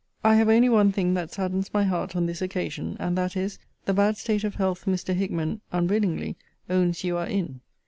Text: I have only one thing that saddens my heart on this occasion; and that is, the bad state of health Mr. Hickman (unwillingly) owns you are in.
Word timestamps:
I 0.23 0.33
have 0.37 0.49
only 0.49 0.67
one 0.67 0.91
thing 0.91 1.13
that 1.13 1.31
saddens 1.31 1.71
my 1.75 1.83
heart 1.83 2.15
on 2.15 2.25
this 2.25 2.41
occasion; 2.41 2.97
and 2.99 3.15
that 3.19 3.37
is, 3.37 3.59
the 3.85 3.93
bad 3.93 4.17
state 4.17 4.43
of 4.43 4.55
health 4.55 4.85
Mr. 4.85 5.13
Hickman 5.13 5.61
(unwillingly) 5.71 6.37
owns 6.71 7.03
you 7.03 7.17
are 7.17 7.27
in. 7.27 7.61